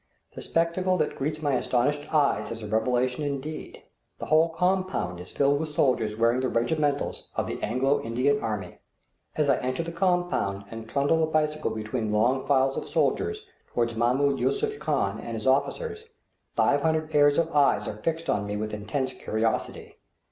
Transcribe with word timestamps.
The 0.33 0.41
spectacle 0.41 0.97
that 0.97 1.15
greets 1.15 1.43
my 1.43 1.53
astonished 1.53 2.11
eyes 2.11 2.49
is 2.49 2.63
a 2.63 2.67
revelation 2.67 3.23
indeed; 3.23 3.83
the 4.17 4.25
whole 4.25 4.49
compound 4.49 5.19
is 5.19 5.31
filled 5.31 5.59
with 5.59 5.75
soldiers 5.75 6.17
wearing 6.17 6.39
the 6.39 6.49
regimentals 6.49 7.29
of 7.35 7.45
the 7.45 7.61
Anglo 7.61 8.01
Indian 8.01 8.41
army. 8.41 8.79
As 9.35 9.47
I 9.47 9.57
enter 9.59 9.83
the 9.83 9.91
compound 9.91 10.63
and 10.71 10.89
trundle 10.89 11.19
the 11.19 11.27
bicycle 11.27 11.69
between 11.69 12.11
long 12.11 12.47
files 12.47 12.77
of 12.77 12.87
soldiers 12.89 13.43
toward 13.71 13.95
Mahmoud 13.95 14.39
Yusuph 14.39 14.79
Khan 14.79 15.19
and 15.19 15.35
his 15.35 15.45
officers, 15.45 16.07
five 16.55 16.81
hundred 16.81 17.11
pairs 17.11 17.37
of 17.37 17.55
eyes 17.55 17.87
are 17.87 17.97
fixed 17.97 18.27
on 18.27 18.47
me 18.47 18.57
with 18.57 18.73
intense 18.73 19.13
curiosity. 19.13 19.99